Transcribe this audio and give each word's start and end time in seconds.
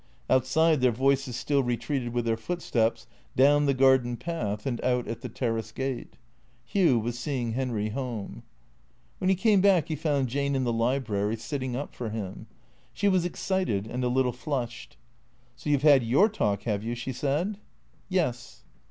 Outside 0.31 0.81
their 0.81 0.89
voices 0.91 1.35
still 1.35 1.61
retreated 1.61 2.11
with 2.11 2.25
their 2.25 2.35
footsteps, 2.35 3.05
down 3.35 3.67
the 3.67 3.73
garden 3.75 4.17
path, 4.17 4.65
and 4.65 4.83
out 4.83 5.07
at 5.07 5.21
the 5.21 5.29
terrace 5.29 5.71
gate. 5.71 6.17
Hugh 6.65 6.97
was 6.97 7.19
seeing 7.19 7.51
Henry 7.51 7.89
home. 7.89 8.41
When 9.19 9.29
he 9.29 9.35
came 9.35 9.61
back 9.61 9.89
he 9.89 9.95
found 9.95 10.27
Jane 10.29 10.55
in 10.55 10.63
the 10.63 10.73
library, 10.73 11.37
sitting 11.37 11.75
up 11.75 11.93
for 11.93 12.09
him. 12.09 12.47
She 12.93 13.07
was 13.07 13.25
excited 13.25 13.85
and 13.85 14.03
a 14.03 14.09
little 14.09 14.33
flushed." 14.33 14.97
So 15.55 15.69
you 15.69 15.77
've 15.77 15.83
had 15.83 16.01
your 16.01 16.29
talk, 16.29 16.63
have 16.63 16.83
you?" 16.83 16.95
she 16.95 17.13
said. 17.13 17.59
«Yes." 18.09 18.63